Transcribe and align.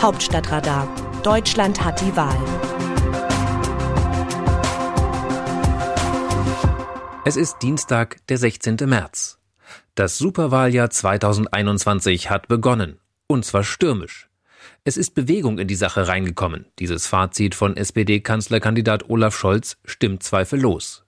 Hauptstadtradar. 0.00 0.88
Deutschland 1.24 1.84
hat 1.84 2.00
die 2.00 2.14
Wahl. 2.14 2.38
Es 7.24 7.36
ist 7.36 7.58
Dienstag, 7.62 8.24
der 8.28 8.38
16. 8.38 8.76
März. 8.86 9.40
Das 9.96 10.16
Superwahljahr 10.16 10.88
2021 10.88 12.30
hat 12.30 12.46
begonnen. 12.46 13.00
Und 13.26 13.44
zwar 13.44 13.64
stürmisch. 13.64 14.28
Es 14.84 14.96
ist 14.96 15.16
Bewegung 15.16 15.58
in 15.58 15.66
die 15.66 15.74
Sache 15.74 16.06
reingekommen. 16.06 16.66
Dieses 16.78 17.08
Fazit 17.08 17.56
von 17.56 17.76
SPD-Kanzlerkandidat 17.76 19.10
Olaf 19.10 19.36
Scholz 19.36 19.78
stimmt 19.84 20.22
zweifellos. 20.22 21.07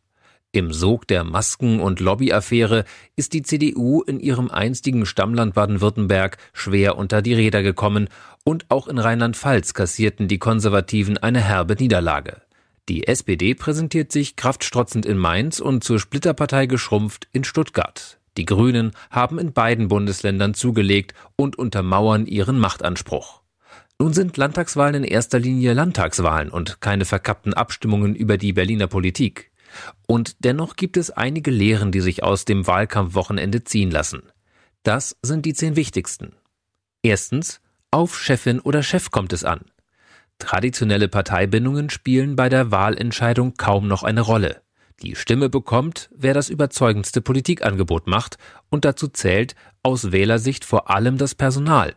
Im 0.52 0.72
Sog 0.72 1.06
der 1.06 1.22
Masken- 1.22 1.78
und 1.78 2.00
Lobbyaffäre 2.00 2.84
ist 3.14 3.34
die 3.34 3.42
CDU 3.42 4.02
in 4.02 4.18
ihrem 4.18 4.50
einstigen 4.50 5.06
Stammland 5.06 5.54
Baden-Württemberg 5.54 6.38
schwer 6.52 6.98
unter 6.98 7.22
die 7.22 7.34
Räder 7.34 7.62
gekommen 7.62 8.08
und 8.42 8.66
auch 8.68 8.88
in 8.88 8.98
Rheinland-Pfalz 8.98 9.74
kassierten 9.74 10.26
die 10.26 10.40
Konservativen 10.40 11.18
eine 11.18 11.40
herbe 11.40 11.76
Niederlage. 11.76 12.42
Die 12.88 13.06
SPD 13.06 13.54
präsentiert 13.54 14.10
sich 14.10 14.34
kraftstrotzend 14.34 15.06
in 15.06 15.18
Mainz 15.18 15.60
und 15.60 15.84
zur 15.84 16.00
Splitterpartei 16.00 16.66
geschrumpft 16.66 17.28
in 17.30 17.44
Stuttgart. 17.44 18.18
Die 18.36 18.44
Grünen 18.44 18.90
haben 19.10 19.38
in 19.38 19.52
beiden 19.52 19.86
Bundesländern 19.86 20.54
zugelegt 20.54 21.14
und 21.36 21.56
untermauern 21.56 22.26
ihren 22.26 22.58
Machtanspruch. 22.58 23.42
Nun 24.00 24.14
sind 24.14 24.36
Landtagswahlen 24.36 25.04
in 25.04 25.04
erster 25.04 25.38
Linie 25.38 25.74
Landtagswahlen 25.74 26.50
und 26.50 26.80
keine 26.80 27.04
verkappten 27.04 27.54
Abstimmungen 27.54 28.16
über 28.16 28.36
die 28.36 28.52
Berliner 28.52 28.88
Politik. 28.88 29.49
Und 30.06 30.44
dennoch 30.44 30.76
gibt 30.76 30.96
es 30.96 31.10
einige 31.10 31.50
Lehren, 31.50 31.92
die 31.92 32.00
sich 32.00 32.22
aus 32.22 32.44
dem 32.44 32.66
Wahlkampfwochenende 32.66 33.64
ziehen 33.64 33.90
lassen. 33.90 34.22
Das 34.82 35.16
sind 35.22 35.46
die 35.46 35.54
zehn 35.54 35.76
wichtigsten. 35.76 36.32
Erstens, 37.02 37.60
auf 37.90 38.18
Chefin 38.18 38.60
oder 38.60 38.82
Chef 38.82 39.10
kommt 39.10 39.32
es 39.32 39.44
an. 39.44 39.60
Traditionelle 40.38 41.08
Parteibindungen 41.08 41.90
spielen 41.90 42.36
bei 42.36 42.48
der 42.48 42.70
Wahlentscheidung 42.70 43.54
kaum 43.54 43.88
noch 43.88 44.02
eine 44.02 44.22
Rolle. 44.22 44.62
Die 45.02 45.16
Stimme 45.16 45.48
bekommt, 45.48 46.10
wer 46.14 46.34
das 46.34 46.50
überzeugendste 46.50 47.20
Politikangebot 47.20 48.06
macht, 48.06 48.36
und 48.68 48.84
dazu 48.84 49.08
zählt 49.08 49.54
aus 49.82 50.12
Wählersicht 50.12 50.64
vor 50.64 50.90
allem 50.90 51.16
das 51.16 51.34
Personal. 51.34 51.94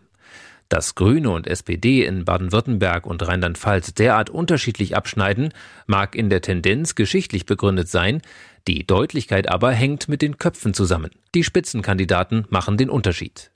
Dass 0.74 0.96
Grüne 0.96 1.30
und 1.30 1.46
SPD 1.46 2.04
in 2.04 2.26
Baden-Württemberg 2.26 3.06
und 3.06 3.22
Rheinland-Pfalz 3.22 3.94
derart 3.94 4.32
unterschiedlich 4.32 4.96
abschneiden, 4.98 5.54
mag 5.86 6.16
in 6.16 6.32
der 6.32 6.42
Tendenz 6.42 6.96
geschichtlich 6.96 7.46
begründet 7.46 7.90
sein, 7.90 8.24
die 8.68 8.84
Deutlichkeit 8.88 9.48
aber 9.50 9.72
hängt 9.72 10.10
mit 10.10 10.24
den 10.24 10.40
Köpfen 10.40 10.74
zusammen. 10.74 11.12
Die 11.36 11.44
Spitzenkandidaten 11.44 12.48
machen 12.50 12.78
den 12.78 12.90
Unterschied. 12.90 13.52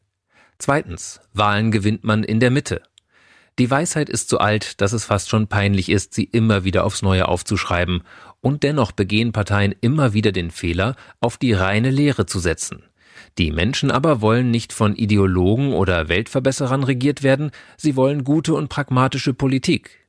Zweitens, 0.59 1.19
Wahlen 1.33 1.71
gewinnt 1.71 2.03
man 2.03 2.23
in 2.23 2.39
der 2.39 2.51
Mitte. 2.51 2.83
Die 3.57 3.71
Weisheit 3.71 4.09
ist 4.09 4.29
so 4.29 4.37
alt, 4.37 4.79
dass 4.79 4.93
es 4.93 5.03
fast 5.03 5.27
schon 5.27 5.47
peinlich 5.47 5.89
ist, 5.89 6.13
sie 6.13 6.25
immer 6.25 6.65
wieder 6.65 6.85
aufs 6.85 7.01
Neue 7.01 7.27
aufzuschreiben, 7.27 8.03
und 8.41 8.61
dennoch 8.61 8.91
begehen 8.91 9.31
Parteien 9.31 9.73
immer 9.81 10.13
wieder 10.13 10.31
den 10.31 10.51
Fehler, 10.51 10.95
auf 11.19 11.37
die 11.37 11.53
reine 11.53 11.89
Lehre 11.89 12.27
zu 12.27 12.37
setzen. 12.37 12.83
Die 13.37 13.51
Menschen 13.51 13.91
aber 13.91 14.21
wollen 14.21 14.51
nicht 14.51 14.73
von 14.73 14.95
Ideologen 14.95 15.73
oder 15.73 16.09
Weltverbesserern 16.09 16.83
regiert 16.83 17.23
werden, 17.23 17.51
sie 17.77 17.95
wollen 17.95 18.23
gute 18.23 18.53
und 18.53 18.69
pragmatische 18.69 19.33
Politik. 19.33 20.07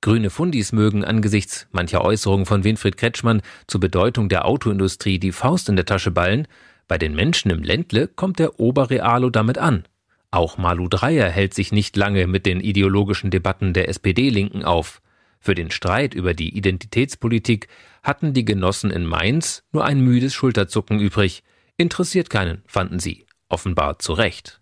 Grüne 0.00 0.30
Fundis 0.30 0.72
mögen 0.72 1.04
angesichts 1.04 1.66
mancher 1.72 2.04
Äußerungen 2.04 2.46
von 2.46 2.64
Winfried 2.64 2.96
Kretschmann 2.96 3.42
zur 3.66 3.80
Bedeutung 3.80 4.28
der 4.28 4.44
Autoindustrie 4.44 5.18
die 5.18 5.32
Faust 5.32 5.68
in 5.68 5.76
der 5.76 5.86
Tasche 5.86 6.10
ballen, 6.10 6.46
bei 6.88 6.98
den 6.98 7.14
Menschen 7.14 7.50
im 7.50 7.62
Ländle 7.64 8.06
kommt 8.06 8.38
der 8.38 8.60
Oberrealo 8.60 9.30
damit 9.30 9.58
an. 9.58 9.84
Auch 10.30 10.58
Malu 10.58 10.88
Dreyer 10.88 11.28
hält 11.30 11.54
sich 11.54 11.72
nicht 11.72 11.96
lange 11.96 12.26
mit 12.26 12.46
den 12.46 12.60
ideologischen 12.60 13.30
Debatten 13.30 13.72
der 13.72 13.88
SPD-Linken 13.88 14.64
auf. 14.64 15.00
Für 15.40 15.54
den 15.54 15.70
Streit 15.70 16.14
über 16.14 16.34
die 16.34 16.56
Identitätspolitik 16.56 17.68
hatten 18.02 18.34
die 18.34 18.44
Genossen 18.44 18.90
in 18.90 19.04
Mainz 19.04 19.64
nur 19.72 19.84
ein 19.84 20.00
müdes 20.00 20.34
Schulterzucken 20.34 21.00
übrig. 21.00 21.42
Interessiert 21.76 22.30
keinen, 22.30 22.62
fanden 22.66 22.98
sie, 22.98 23.26
offenbar 23.48 23.98
zu 23.98 24.14
Recht. 24.14 24.60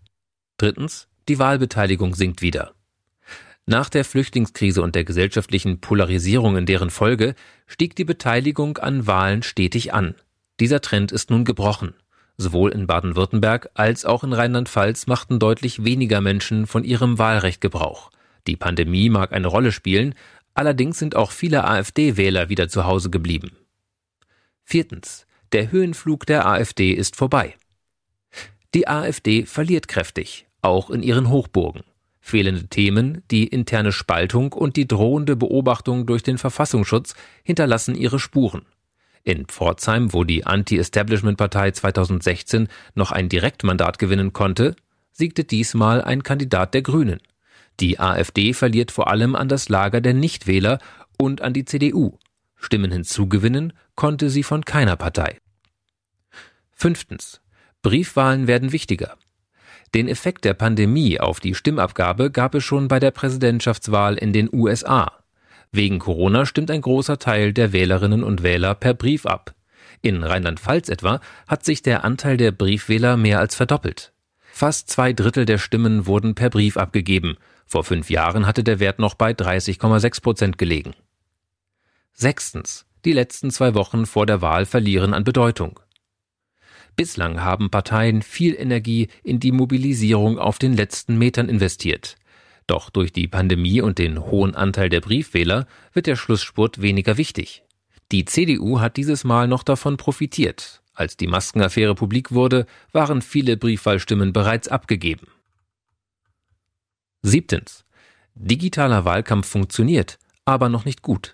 Drittens, 0.56 1.08
die 1.28 1.38
Wahlbeteiligung 1.38 2.14
sinkt 2.14 2.42
wieder. 2.42 2.74
Nach 3.66 3.88
der 3.88 4.04
Flüchtlingskrise 4.04 4.82
und 4.82 4.94
der 4.94 5.04
gesellschaftlichen 5.04 5.80
Polarisierung 5.80 6.56
in 6.56 6.66
deren 6.66 6.90
Folge 6.90 7.34
stieg 7.66 7.96
die 7.96 8.04
Beteiligung 8.04 8.78
an 8.78 9.06
Wahlen 9.06 9.42
stetig 9.42 9.94
an. 9.94 10.14
Dieser 10.60 10.80
Trend 10.80 11.12
ist 11.12 11.30
nun 11.30 11.44
gebrochen. 11.44 11.94
Sowohl 12.36 12.72
in 12.72 12.86
Baden-Württemberg 12.86 13.70
als 13.74 14.04
auch 14.04 14.24
in 14.24 14.32
Rheinland-Pfalz 14.32 15.06
machten 15.06 15.38
deutlich 15.38 15.84
weniger 15.84 16.20
Menschen 16.20 16.66
von 16.66 16.84
ihrem 16.84 17.18
Wahlrecht 17.18 17.60
Gebrauch. 17.60 18.10
Die 18.46 18.56
Pandemie 18.56 19.08
mag 19.08 19.32
eine 19.32 19.46
Rolle 19.46 19.72
spielen, 19.72 20.14
allerdings 20.52 20.98
sind 20.98 21.16
auch 21.16 21.30
viele 21.30 21.64
AfD-Wähler 21.64 22.48
wieder 22.48 22.68
zu 22.68 22.84
Hause 22.84 23.08
geblieben. 23.08 23.52
Viertens. 24.64 25.26
Der 25.54 25.70
Höhenflug 25.70 26.26
der 26.26 26.48
AfD 26.48 26.90
ist 26.90 27.14
vorbei. 27.14 27.54
Die 28.74 28.88
AfD 28.88 29.46
verliert 29.46 29.86
kräftig, 29.86 30.46
auch 30.62 30.90
in 30.90 31.00
ihren 31.00 31.30
Hochburgen. 31.30 31.84
Fehlende 32.20 32.66
Themen, 32.66 33.22
die 33.30 33.46
interne 33.46 33.92
Spaltung 33.92 34.52
und 34.52 34.74
die 34.74 34.88
drohende 34.88 35.36
Beobachtung 35.36 36.06
durch 36.06 36.24
den 36.24 36.38
Verfassungsschutz 36.38 37.14
hinterlassen 37.44 37.94
ihre 37.94 38.18
Spuren. 38.18 38.62
In 39.22 39.46
Pforzheim, 39.46 40.12
wo 40.12 40.24
die 40.24 40.44
Anti-Establishment-Partei 40.44 41.70
2016 41.70 42.66
noch 42.96 43.12
ein 43.12 43.28
Direktmandat 43.28 44.00
gewinnen 44.00 44.32
konnte, 44.32 44.74
siegte 45.12 45.44
diesmal 45.44 46.02
ein 46.02 46.24
Kandidat 46.24 46.74
der 46.74 46.82
Grünen. 46.82 47.20
Die 47.78 48.00
AfD 48.00 48.54
verliert 48.54 48.90
vor 48.90 49.06
allem 49.06 49.36
an 49.36 49.48
das 49.48 49.68
Lager 49.68 50.00
der 50.00 50.14
Nichtwähler 50.14 50.80
und 51.16 51.42
an 51.42 51.52
die 51.52 51.64
CDU. 51.64 52.18
Stimmen 52.56 52.90
hinzugewinnen 52.90 53.72
konnte 53.94 54.30
sie 54.30 54.42
von 54.42 54.64
keiner 54.64 54.96
Partei. 54.96 55.38
Fünftens. 56.84 57.40
Briefwahlen 57.80 58.46
werden 58.46 58.70
wichtiger. 58.70 59.16
Den 59.94 60.06
Effekt 60.06 60.44
der 60.44 60.52
Pandemie 60.52 61.18
auf 61.18 61.40
die 61.40 61.54
Stimmabgabe 61.54 62.30
gab 62.30 62.54
es 62.54 62.62
schon 62.62 62.88
bei 62.88 63.00
der 63.00 63.10
Präsidentschaftswahl 63.10 64.16
in 64.18 64.34
den 64.34 64.50
USA. 64.52 65.10
Wegen 65.72 65.98
Corona 65.98 66.44
stimmt 66.44 66.70
ein 66.70 66.82
großer 66.82 67.18
Teil 67.18 67.54
der 67.54 67.72
Wählerinnen 67.72 68.22
und 68.22 68.42
Wähler 68.42 68.74
per 68.74 68.92
Brief 68.92 69.24
ab. 69.24 69.54
In 70.02 70.22
Rheinland-Pfalz 70.22 70.90
etwa 70.90 71.22
hat 71.48 71.64
sich 71.64 71.80
der 71.80 72.04
Anteil 72.04 72.36
der 72.36 72.52
Briefwähler 72.52 73.16
mehr 73.16 73.38
als 73.38 73.54
verdoppelt. 73.54 74.12
Fast 74.52 74.90
zwei 74.90 75.14
Drittel 75.14 75.46
der 75.46 75.56
Stimmen 75.56 76.06
wurden 76.06 76.34
per 76.34 76.50
Brief 76.50 76.76
abgegeben. 76.76 77.38
Vor 77.64 77.84
fünf 77.84 78.10
Jahren 78.10 78.46
hatte 78.46 78.62
der 78.62 78.78
Wert 78.78 78.98
noch 78.98 79.14
bei 79.14 79.30
30,6 79.30 80.20
Prozent 80.20 80.58
gelegen. 80.58 80.92
Sechstens. 82.12 82.84
Die 83.06 83.14
letzten 83.14 83.50
zwei 83.50 83.74
Wochen 83.74 84.04
vor 84.04 84.26
der 84.26 84.42
Wahl 84.42 84.66
verlieren 84.66 85.14
an 85.14 85.24
Bedeutung. 85.24 85.80
Bislang 86.96 87.42
haben 87.42 87.70
Parteien 87.70 88.22
viel 88.22 88.54
Energie 88.54 89.08
in 89.22 89.40
die 89.40 89.52
Mobilisierung 89.52 90.38
auf 90.38 90.58
den 90.58 90.74
letzten 90.74 91.18
Metern 91.18 91.48
investiert. 91.48 92.16
Doch 92.66 92.88
durch 92.90 93.12
die 93.12 93.28
Pandemie 93.28 93.80
und 93.80 93.98
den 93.98 94.20
hohen 94.20 94.54
Anteil 94.54 94.88
der 94.88 95.00
Briefwähler 95.00 95.66
wird 95.92 96.06
der 96.06 96.16
Schlussspurt 96.16 96.80
weniger 96.80 97.16
wichtig. 97.16 97.62
Die 98.12 98.24
CDU 98.24 98.80
hat 98.80 98.96
dieses 98.96 99.24
Mal 99.24 99.48
noch 99.48 99.62
davon 99.62 99.96
profitiert. 99.96 100.82
Als 100.94 101.16
die 101.16 101.26
Maskenaffäre 101.26 101.94
publik 101.94 102.32
wurde, 102.32 102.66
waren 102.92 103.20
viele 103.20 103.56
Briefwahlstimmen 103.56 104.32
bereits 104.32 104.68
abgegeben. 104.68 105.26
Siebtens. 107.22 107.84
Digitaler 108.34 109.04
Wahlkampf 109.04 109.48
funktioniert, 109.48 110.18
aber 110.44 110.68
noch 110.68 110.84
nicht 110.84 111.02
gut. 111.02 111.32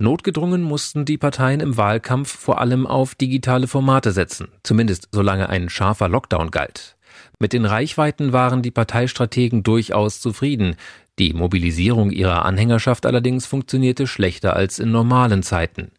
Notgedrungen 0.00 0.62
mussten 0.62 1.04
die 1.04 1.18
Parteien 1.18 1.60
im 1.60 1.76
Wahlkampf 1.76 2.34
vor 2.34 2.58
allem 2.58 2.86
auf 2.86 3.14
digitale 3.14 3.66
Formate 3.66 4.12
setzen, 4.12 4.48
zumindest 4.62 5.08
solange 5.12 5.50
ein 5.50 5.68
scharfer 5.68 6.08
Lockdown 6.08 6.50
galt. 6.50 6.96
Mit 7.38 7.52
den 7.52 7.66
Reichweiten 7.66 8.32
waren 8.32 8.62
die 8.62 8.70
Parteistrategen 8.70 9.62
durchaus 9.62 10.20
zufrieden. 10.20 10.76
Die 11.18 11.34
Mobilisierung 11.34 12.10
ihrer 12.10 12.46
Anhängerschaft 12.46 13.04
allerdings 13.04 13.44
funktionierte 13.44 14.06
schlechter 14.06 14.56
als 14.56 14.78
in 14.78 14.90
normalen 14.90 15.42
Zeiten. 15.42 15.92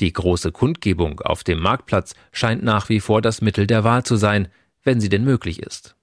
Die 0.00 0.12
große 0.12 0.50
Kundgebung 0.50 1.20
auf 1.20 1.44
dem 1.44 1.60
Marktplatz 1.60 2.16
scheint 2.32 2.64
nach 2.64 2.88
wie 2.88 2.98
vor 2.98 3.22
das 3.22 3.40
Mittel 3.40 3.68
der 3.68 3.84
Wahl 3.84 4.02
zu 4.02 4.16
sein, 4.16 4.48
wenn 4.82 5.00
sie 5.00 5.08
denn 5.08 5.24
möglich 5.24 5.62
ist. 5.62 5.94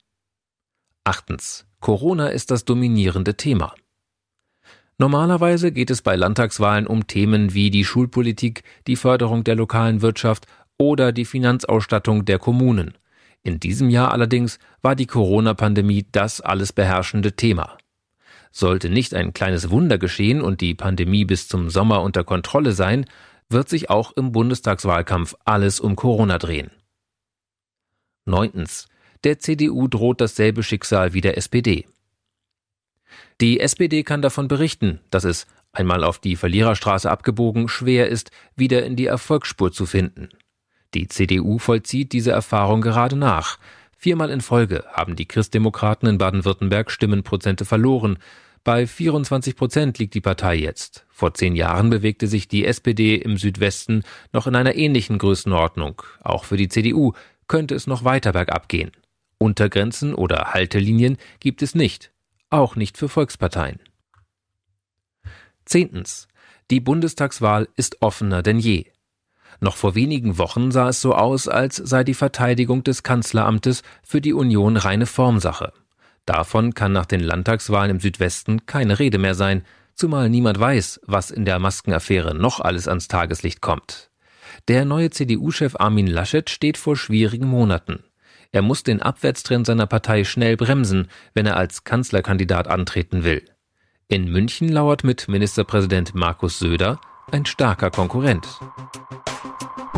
Achtens. 1.03 1.65
Corona 1.81 2.27
ist 2.27 2.49
das 2.49 2.63
dominierende 2.63 3.35
Thema. 3.35 3.73
Normalerweise 5.01 5.71
geht 5.71 5.89
es 5.89 6.03
bei 6.03 6.15
Landtagswahlen 6.15 6.85
um 6.85 7.07
Themen 7.07 7.55
wie 7.55 7.71
die 7.71 7.85
Schulpolitik, 7.85 8.61
die 8.85 8.95
Förderung 8.95 9.43
der 9.43 9.55
lokalen 9.55 10.03
Wirtschaft 10.03 10.45
oder 10.77 11.11
die 11.11 11.25
Finanzausstattung 11.25 12.23
der 12.23 12.37
Kommunen. 12.37 12.93
In 13.41 13.59
diesem 13.59 13.89
Jahr 13.89 14.11
allerdings 14.11 14.59
war 14.83 14.95
die 14.95 15.07
Corona-Pandemie 15.07 16.05
das 16.11 16.39
alles 16.39 16.71
beherrschende 16.71 17.35
Thema. 17.35 17.79
Sollte 18.51 18.91
nicht 18.91 19.15
ein 19.15 19.33
kleines 19.33 19.71
Wunder 19.71 19.97
geschehen 19.97 20.39
und 20.39 20.61
die 20.61 20.75
Pandemie 20.75 21.25
bis 21.25 21.47
zum 21.47 21.71
Sommer 21.71 22.03
unter 22.03 22.23
Kontrolle 22.23 22.73
sein, 22.73 23.05
wird 23.49 23.69
sich 23.69 23.89
auch 23.89 24.11
im 24.11 24.31
Bundestagswahlkampf 24.31 25.33
alles 25.45 25.79
um 25.79 25.95
Corona 25.95 26.37
drehen. 26.37 26.69
Neuntens. 28.25 28.87
Der 29.23 29.39
CDU 29.39 29.87
droht 29.87 30.21
dasselbe 30.21 30.61
Schicksal 30.61 31.13
wie 31.13 31.21
der 31.21 31.37
SPD. 31.37 31.87
Die 33.39 33.59
SPD 33.59 34.03
kann 34.03 34.21
davon 34.21 34.47
berichten, 34.47 34.99
dass 35.09 35.23
es, 35.23 35.47
einmal 35.73 36.03
auf 36.03 36.19
die 36.19 36.35
Verliererstraße 36.35 37.09
abgebogen, 37.09 37.67
schwer 37.67 38.09
ist, 38.09 38.31
wieder 38.55 38.83
in 38.85 38.95
die 38.95 39.05
Erfolgsspur 39.05 39.71
zu 39.71 39.85
finden. 39.85 40.29
Die 40.93 41.07
CDU 41.07 41.57
vollzieht 41.57 42.11
diese 42.11 42.31
Erfahrung 42.31 42.81
gerade 42.81 43.15
nach. 43.15 43.57
Viermal 43.97 44.29
in 44.29 44.41
Folge 44.41 44.83
haben 44.91 45.15
die 45.15 45.27
Christdemokraten 45.27 46.09
in 46.09 46.17
Baden-Württemberg 46.17 46.91
Stimmenprozente 46.91 47.65
verloren. 47.65 48.17
Bei 48.63 48.85
24 48.85 49.55
Prozent 49.55 49.99
liegt 49.99 50.13
die 50.13 50.21
Partei 50.21 50.55
jetzt. 50.55 51.05
Vor 51.09 51.33
zehn 51.33 51.55
Jahren 51.55 51.89
bewegte 51.89 52.27
sich 52.27 52.47
die 52.47 52.65
SPD 52.65 53.15
im 53.15 53.37
Südwesten 53.37 54.03
noch 54.33 54.47
in 54.47 54.55
einer 54.55 54.75
ähnlichen 54.75 55.17
Größenordnung. 55.17 56.01
Auch 56.21 56.45
für 56.45 56.57
die 56.57 56.67
CDU 56.67 57.13
könnte 57.47 57.75
es 57.75 57.87
noch 57.87 58.03
weiter 58.03 58.33
bergab 58.33 58.67
gehen. 58.69 58.91
Untergrenzen 59.37 60.13
oder 60.13 60.53
Haltelinien 60.53 61.17
gibt 61.39 61.61
es 61.61 61.73
nicht. 61.73 62.11
Auch 62.51 62.75
nicht 62.75 62.97
für 62.97 63.07
Volksparteien. 63.07 63.79
Zehntens. 65.63 66.27
Die 66.69 66.81
Bundestagswahl 66.81 67.69
ist 67.77 68.01
offener 68.01 68.43
denn 68.43 68.59
je. 68.59 68.91
Noch 69.61 69.77
vor 69.77 69.95
wenigen 69.95 70.37
Wochen 70.37 70.69
sah 70.71 70.89
es 70.89 70.99
so 70.99 71.15
aus, 71.15 71.47
als 71.47 71.77
sei 71.77 72.03
die 72.03 72.13
Verteidigung 72.13 72.83
des 72.83 73.03
Kanzleramtes 73.03 73.83
für 74.03 74.19
die 74.19 74.33
Union 74.33 74.75
reine 74.75 75.05
Formsache. 75.05 75.71
Davon 76.25 76.73
kann 76.73 76.91
nach 76.91 77.05
den 77.05 77.21
Landtagswahlen 77.21 77.91
im 77.91 77.99
Südwesten 78.01 78.65
keine 78.65 78.99
Rede 78.99 79.17
mehr 79.17 79.35
sein, 79.35 79.65
zumal 79.95 80.29
niemand 80.29 80.59
weiß, 80.59 80.99
was 81.05 81.31
in 81.31 81.45
der 81.45 81.57
Maskenaffäre 81.57 82.35
noch 82.35 82.59
alles 82.59 82.89
ans 82.89 83.07
Tageslicht 83.07 83.61
kommt. 83.61 84.11
Der 84.67 84.83
neue 84.83 85.09
CDU-Chef 85.09 85.77
Armin 85.79 86.07
Laschet 86.07 86.49
steht 86.49 86.77
vor 86.77 86.97
schwierigen 86.97 87.47
Monaten. 87.47 88.03
Er 88.53 88.61
muss 88.61 88.83
den 88.83 89.01
Abwärtstrend 89.01 89.65
seiner 89.65 89.87
Partei 89.87 90.25
schnell 90.25 90.57
bremsen, 90.57 91.07
wenn 91.33 91.45
er 91.45 91.55
als 91.55 91.85
Kanzlerkandidat 91.85 92.67
antreten 92.67 93.23
will. 93.23 93.43
In 94.09 94.29
München 94.29 94.67
lauert 94.67 95.05
mit 95.05 95.29
Ministerpräsident 95.29 96.13
Markus 96.15 96.59
Söder 96.59 96.99
ein 97.31 97.45
starker 97.45 97.89
Konkurrent. 97.89 98.45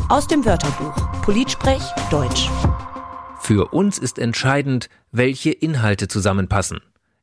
Aus 0.08 0.28
dem 0.28 0.46
Wörterbuch 0.46 0.94
Politsprech 1.24 1.82
Deutsch. 2.12 2.48
Für 3.40 3.74
uns 3.74 3.98
ist 3.98 4.20
entscheidend, 4.20 4.88
welche 5.12 5.50
Inhalte 5.50 6.08
zusammenpassen. 6.08 6.80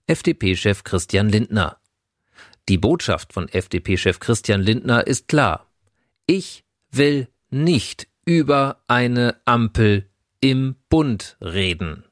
FDP-Chef 0.08 0.82
Christian 0.82 1.28
Lindner. 1.28 1.76
Die 2.68 2.78
Botschaft 2.78 3.32
von 3.32 3.48
FDP-Chef 3.48 4.18
Christian 4.18 4.62
Lindner 4.62 5.06
ist 5.06 5.28
klar. 5.28 5.66
Ich 6.26 6.64
will 6.90 7.28
nicht 7.50 8.08
über 8.24 8.82
eine 8.88 9.36
Ampel 9.44 10.09
im 10.40 10.76
Bund 10.88 11.36
reden. 11.40 12.04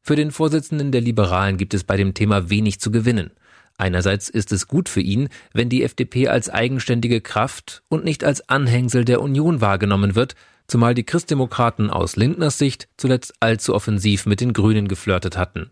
Für 0.00 0.16
den 0.16 0.30
Vorsitzenden 0.30 0.92
der 0.92 1.00
Liberalen 1.00 1.56
gibt 1.56 1.74
es 1.74 1.84
bei 1.84 1.96
dem 1.96 2.14
Thema 2.14 2.50
wenig 2.50 2.80
zu 2.80 2.90
gewinnen. 2.90 3.32
Einerseits 3.76 4.28
ist 4.28 4.52
es 4.52 4.68
gut 4.68 4.88
für 4.88 5.00
ihn, 5.00 5.28
wenn 5.52 5.68
die 5.68 5.82
FDP 5.82 6.28
als 6.28 6.50
eigenständige 6.50 7.20
Kraft 7.20 7.82
und 7.88 8.04
nicht 8.04 8.24
als 8.24 8.48
Anhängsel 8.48 9.04
der 9.04 9.22
Union 9.22 9.60
wahrgenommen 9.60 10.14
wird, 10.14 10.34
zumal 10.66 10.94
die 10.94 11.04
Christdemokraten 11.04 11.90
aus 11.90 12.16
Lindners 12.16 12.58
Sicht 12.58 12.88
zuletzt 12.96 13.34
allzu 13.40 13.74
offensiv 13.74 14.26
mit 14.26 14.40
den 14.40 14.52
Grünen 14.52 14.86
geflirtet 14.86 15.36
hatten. 15.36 15.70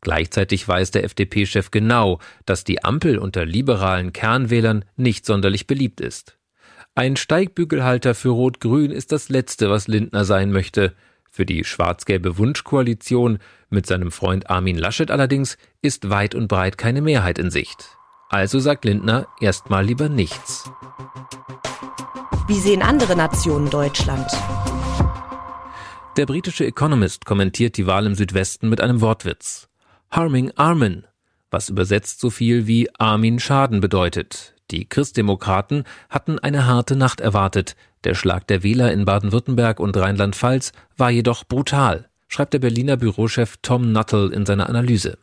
Gleichzeitig 0.00 0.66
weiß 0.66 0.90
der 0.92 1.04
FDP-Chef 1.04 1.70
genau, 1.70 2.18
dass 2.46 2.64
die 2.64 2.82
Ampel 2.82 3.18
unter 3.18 3.44
liberalen 3.44 4.12
Kernwählern 4.12 4.84
nicht 4.96 5.26
sonderlich 5.26 5.66
beliebt 5.66 6.00
ist. 6.00 6.38
Ein 6.96 7.14
Steigbügelhalter 7.16 8.16
für 8.16 8.30
Rot-Grün 8.30 8.90
ist 8.90 9.12
das 9.12 9.28
Letzte, 9.28 9.70
was 9.70 9.86
Lindner 9.86 10.24
sein 10.24 10.50
möchte. 10.50 10.92
Für 11.30 11.46
die 11.46 11.62
schwarz-gelbe 11.62 12.36
Wunschkoalition 12.36 13.38
mit 13.68 13.86
seinem 13.86 14.10
Freund 14.10 14.50
Armin 14.50 14.76
Laschet 14.76 15.10
allerdings 15.12 15.56
ist 15.82 16.10
weit 16.10 16.34
und 16.34 16.48
breit 16.48 16.78
keine 16.78 17.00
Mehrheit 17.00 17.38
in 17.38 17.52
Sicht. 17.52 17.96
Also 18.28 18.58
sagt 18.58 18.84
Lindner 18.84 19.28
erstmal 19.40 19.84
lieber 19.84 20.08
nichts. 20.08 20.68
Wie 22.48 22.58
sehen 22.58 22.82
andere 22.82 23.14
Nationen 23.14 23.70
Deutschland? 23.70 24.26
Der 26.16 26.26
britische 26.26 26.66
Economist 26.66 27.24
kommentiert 27.24 27.76
die 27.76 27.86
Wahl 27.86 28.04
im 28.04 28.16
Südwesten 28.16 28.68
mit 28.68 28.80
einem 28.80 29.00
Wortwitz. 29.00 29.68
Harming 30.10 30.50
Armin, 30.56 31.06
was 31.52 31.68
übersetzt 31.68 32.18
so 32.18 32.30
viel 32.30 32.66
wie 32.66 32.88
Armin 32.98 33.38
Schaden 33.38 33.80
bedeutet. 33.80 34.56
Die 34.70 34.88
Christdemokraten 34.88 35.84
hatten 36.08 36.38
eine 36.38 36.66
harte 36.66 36.94
Nacht 36.94 37.20
erwartet. 37.20 37.74
Der 38.04 38.14
Schlag 38.14 38.46
der 38.46 38.62
Wähler 38.62 38.92
in 38.92 39.04
Baden-Württemberg 39.04 39.80
und 39.80 39.96
Rheinland-Pfalz 39.96 40.72
war 40.96 41.10
jedoch 41.10 41.44
brutal, 41.44 42.08
schreibt 42.28 42.54
der 42.54 42.60
Berliner 42.60 42.96
Bürochef 42.96 43.56
Tom 43.62 43.92
Nuttall 43.92 44.32
in 44.32 44.46
seiner 44.46 44.68
Analyse. 44.68 45.18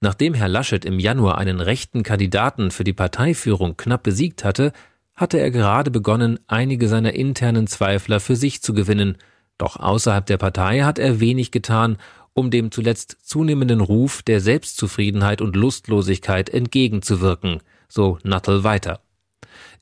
Nachdem 0.00 0.34
Herr 0.34 0.48
Laschet 0.48 0.84
im 0.84 0.98
Januar 0.98 1.38
einen 1.38 1.60
rechten 1.60 2.02
Kandidaten 2.02 2.70
für 2.70 2.84
die 2.84 2.92
Parteiführung 2.92 3.76
knapp 3.76 4.02
besiegt 4.02 4.44
hatte, 4.44 4.72
hatte 5.16 5.38
er 5.38 5.50
gerade 5.50 5.90
begonnen, 5.90 6.38
einige 6.46 6.88
seiner 6.88 7.14
internen 7.14 7.66
Zweifler 7.66 8.20
für 8.20 8.36
sich 8.36 8.62
zu 8.62 8.74
gewinnen. 8.74 9.16
Doch 9.56 9.76
außerhalb 9.76 10.26
der 10.26 10.36
Partei 10.36 10.82
hat 10.82 11.00
er 11.00 11.18
wenig 11.18 11.50
getan, 11.50 11.96
um 12.32 12.52
dem 12.52 12.70
zuletzt 12.70 13.16
zunehmenden 13.22 13.80
Ruf 13.80 14.22
der 14.22 14.40
Selbstzufriedenheit 14.40 15.40
und 15.40 15.56
Lustlosigkeit 15.56 16.50
entgegenzuwirken– 16.50 17.62
so 17.88 18.18
Nuttall 18.22 18.64
weiter. 18.64 19.00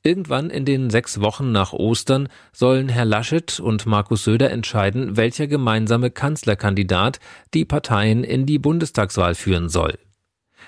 Irgendwann 0.03 0.49
in 0.49 0.63
den 0.63 0.89
sechs 0.89 1.19
Wochen 1.19 1.51
nach 1.51 1.73
Ostern 1.73 2.29
sollen 2.53 2.87
Herr 2.87 3.05
Laschet 3.05 3.59
und 3.59 3.85
Markus 3.85 4.23
Söder 4.23 4.51
entscheiden, 4.51 5.17
welcher 5.17 5.47
gemeinsame 5.47 6.11
Kanzlerkandidat 6.11 7.19
die 7.53 7.65
Parteien 7.65 8.23
in 8.23 8.45
die 8.45 8.59
Bundestagswahl 8.59 9.35
führen 9.35 9.69
soll. 9.69 9.97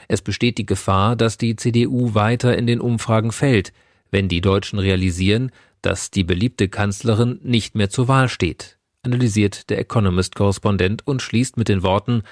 Es 0.08 0.22
besteht 0.22 0.58
die 0.58 0.66
Gefahr, 0.66 1.16
dass 1.16 1.38
die 1.38 1.56
CDU 1.56 2.14
weiter 2.14 2.58
in 2.58 2.68
den 2.68 2.82
Umfragen 2.82 3.32
fällt, 3.32 3.72
wenn 4.12 4.28
die 4.28 4.42
Deutschen 4.42 4.80
realisieren, 4.80 5.52
dass 5.82 6.12
die 6.12 6.24
beliebte 6.24 6.68
Kanzlerin 6.68 7.40
nicht 7.44 7.76
mehr 7.76 7.90
zur 7.90 8.08
Wahl 8.08 8.28
steht, 8.28 8.78
analysiert 9.04 9.70
der 9.70 9.80
Economist-Korrespondent 9.80 11.06
und 11.08 11.22
schließt 11.22 11.58
mit 11.58 11.70
den 11.70 11.84
Worten, 11.84 12.24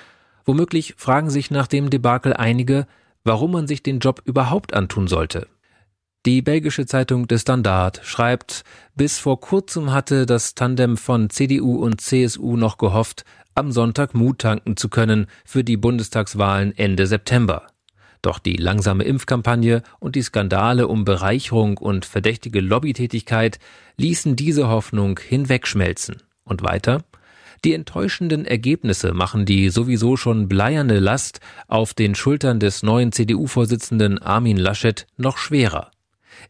womöglich 0.46 0.96
fragen 0.98 1.30
sich 1.30 1.52
nach 1.52 1.68
dem 1.68 1.90
Debakel 1.90 2.34
einige, 2.34 2.88
warum 3.28 3.52
man 3.52 3.68
sich 3.68 3.84
den 3.84 4.00
Job 4.00 4.22
überhaupt 4.26 4.74
antun 4.74 5.08
sollte. 5.08 5.48
Die 6.26 6.42
belgische 6.42 6.86
Zeitung 6.86 7.28
De 7.28 7.38
Standard 7.38 8.02
schreibt, 8.04 8.64
bis 8.96 9.20
vor 9.20 9.40
kurzem 9.40 9.94
hatte 9.94 10.26
das 10.26 10.56
Tandem 10.56 10.98
von 10.98 11.30
CDU 11.30 11.78
und 11.78 12.02
CSU 12.02 12.58
noch 12.58 12.78
gehofft, 12.78 13.24
am 13.54 13.72
Sonntag 13.72 14.14
Mut 14.14 14.40
tanken 14.40 14.78
zu 14.78 14.90
können 14.90 15.28
für 15.46 15.64
die 15.64 15.78
Bundestagswahlen 15.78 16.78
Ende 16.78 17.08
September. 17.08 17.68
Doch 18.22 18.40
die 18.40 18.56
langsame 18.56 19.04
Impfkampagne 19.04 19.84
und 20.00 20.16
die 20.16 20.22
Skandale 20.22 20.88
um 20.88 21.06
Bereicherung 21.06 21.78
und 21.78 22.06
verdächtige 22.06 22.62
Lobbytätigkeit 22.62 23.60
ließen 23.98 24.36
diese 24.36 24.68
Hoffnung 24.68 25.20
hinwegschmelzen. 25.20 26.24
Und 26.44 26.64
weiter? 26.64 27.04
Die 27.66 27.74
enttäuschenden 27.74 28.46
Ergebnisse 28.46 29.14
machen 29.14 29.46
die 29.46 29.70
sowieso 29.70 30.16
schon 30.16 30.48
bleierne 30.48 31.00
Last 31.00 31.40
auf 31.68 31.94
den 31.94 32.16
Schultern 32.16 32.60
des 32.60 32.84
neuen 32.84 33.12
CDU-Vorsitzenden 33.12 34.20
Armin 34.20 34.58
Laschet 34.58 35.08
noch 35.18 35.38
schwerer. 35.38 35.92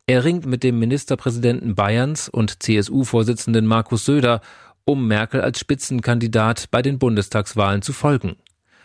Er 0.06 0.26
ringt 0.26 0.46
mit 0.46 0.64
dem 0.64 0.80
Ministerpräsidenten 0.80 1.76
Bayerns 1.76 2.28
und 2.30 2.62
CSU-Vorsitzenden 2.62 3.66
Markus 3.66 4.06
Söder, 4.06 4.42
um 4.86 5.08
Merkel 5.08 5.42
als 5.42 5.60
Spitzenkandidat 5.60 6.70
bei 6.72 6.82
den 6.82 7.00
Bundestagswahlen 7.00 7.82
zu 7.82 7.94
folgen. 7.94 8.36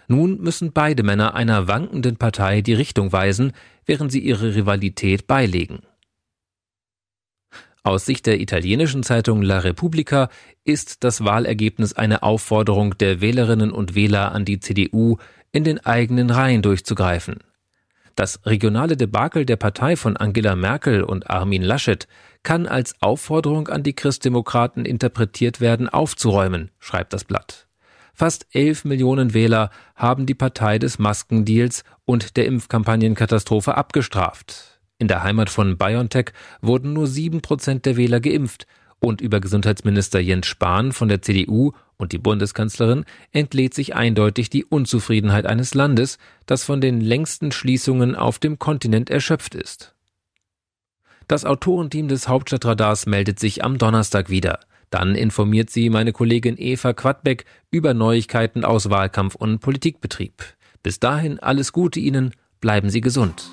Nun 0.09 0.41
müssen 0.41 0.73
beide 0.73 1.03
Männer 1.03 1.35
einer 1.35 1.69
wankenden 1.69 2.17
Partei 2.17 2.61
die 2.61 2.75
Richtung 2.75 3.13
weisen, 3.13 3.53
während 3.87 4.13
sie 4.13 4.21
ihre 4.21 4.55
Rivalität 4.55 5.27
beilegen. 5.27 5.81
Aus 7.85 8.05
Sicht 8.05 8.27
der 8.27 8.41
italienischen 8.41 9.03
Zeitung 9.03 9.43
La 9.43 9.59
Repubblica 9.59 10.29
ist 10.63 11.03
das 11.03 11.25
Wahlergebnis 11.25 11.93
eine 11.95 12.23
Aufforderung 12.23 12.97
der 12.99 13.21
Wählerinnen 13.21 13.73
und 13.73 13.97
Wähler 13.97 14.31
an 14.33 14.45
die 14.45 14.61
CDU, 14.61 15.17
in 15.51 15.65
den 15.65 15.85
eigenen 15.85 16.31
Reihen 16.31 16.63
durchzugreifen. 16.63 17.41
Das 18.15 18.41
regionale 18.47 18.97
Debakel 18.97 19.45
der 19.47 19.57
Partei 19.57 19.97
von 19.97 20.17
Angela 20.17 20.55
Merkel 20.55 21.03
und 21.03 21.29
Armin 21.29 21.63
Laschet 21.63 22.07
kann 22.45 22.67
als 22.67 22.95
Aufforderung 23.03 23.69
an 23.69 23.83
die 23.83 23.95
Christdemokraten 23.95 24.85
interpretiert 24.85 25.61
werden, 25.61 25.89
aufzuräumen, 25.89 26.71
schreibt 26.79 27.13
das 27.13 27.25
Blatt. 27.25 27.67
Fast 28.15 28.47
elf 28.53 28.85
Millionen 28.85 29.35
Wähler 29.35 29.71
haben 29.97 30.27
die 30.27 30.35
Partei 30.35 30.79
des 30.79 30.99
Maskendeals 30.99 31.83
und 32.05 32.37
der 32.37 32.47
Impfkampagnenkatastrophe 32.47 33.77
abgestraft. 33.77 34.72
In 35.03 35.09
der 35.09 35.25
Heimat 35.25 35.51
von 35.51 35.79
BioNTech 35.79 36.27
wurden 36.61 36.93
nur 36.93 37.09
sieben 37.09 37.41
Prozent 37.41 37.87
der 37.87 37.97
Wähler 37.97 38.21
geimpft 38.21 38.69
und 39.01 39.21
über 39.21 39.41
Gesundheitsminister 39.41 40.21
Jens 40.21 40.47
Spahn 40.47 40.93
von 40.93 41.09
der 41.09 41.21
CDU 41.23 41.73
und 41.97 42.13
die 42.13 42.19
Bundeskanzlerin 42.19 43.05
entlädt 43.33 43.75
sich 43.75 43.97
eindeutig 43.97 44.49
die 44.49 44.65
Unzufriedenheit 44.65 45.45
eines 45.45 45.75
Landes, 45.75 46.19
das 46.47 46.63
von 46.63 46.81
den 46.81 47.01
längsten 47.01 47.51
Schließungen 47.51 48.15
auf 48.15 48.39
dem 48.39 48.61
Kontinent 48.61 49.11
erschöpft 49.11 49.57
ist. 49.57 49.97
Das 51.27 51.45
Autorenteam 51.45 52.07
des 52.07 52.29
Hauptstadtradars 52.29 53.07
meldet 53.07 53.41
sich 53.41 53.65
am 53.65 53.79
Donnerstag 53.79 54.31
wieder. 54.31 54.61
Dann 54.91 55.17
informiert 55.17 55.71
sie 55.71 55.91
meine 55.91 56.13
Kollegin 56.13 56.55
Eva 56.59 56.93
Quadbeck 56.93 57.45
über 57.73 57.93
Neuigkeiten 57.93 58.65
aus 58.65 58.89
Wahlkampf 58.89 59.35
und 59.35 59.59
Politikbetrieb. 59.59 60.45
Bis 60.85 61.01
dahin 61.01 61.41
alles 61.41 61.73
Gute 61.73 61.99
Ihnen 61.99 62.35
bleiben 62.61 62.89
Sie 62.89 63.01
gesund. 63.01 63.51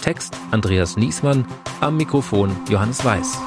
Text 0.00 0.36
Andreas 0.50 0.96
Niesmann, 0.96 1.44
am 1.80 1.96
Mikrofon 1.96 2.56
Johannes 2.68 3.04
Weiß. 3.04 3.38